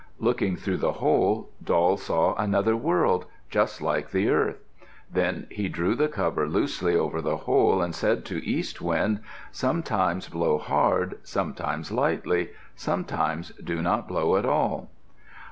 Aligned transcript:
Looking 0.17 0.55
through 0.55 0.77
the 0.77 0.93
hole, 0.93 1.51
Doll 1.63 1.95
saw 1.95 2.33
another 2.33 2.75
world, 2.75 3.25
just 3.51 3.83
like 3.83 4.09
the 4.09 4.29
earth. 4.29 4.63
Then 5.13 5.45
he 5.51 5.69
drew 5.69 5.93
the 5.93 6.07
cover 6.07 6.47
loosely 6.49 6.95
over 6.95 7.21
the 7.21 7.37
hole, 7.37 7.83
and 7.83 7.93
said 7.93 8.25
to 8.25 8.43
East 8.43 8.81
Wind, 8.81 9.19
"Sometimes 9.51 10.27
blow 10.27 10.57
hard, 10.57 11.19
sometimes 11.21 11.91
lightly. 11.91 12.49
Sometimes 12.75 13.51
do 13.63 13.79
not 13.83 14.07
blow 14.07 14.37
at 14.37 14.45
all." 14.47 14.89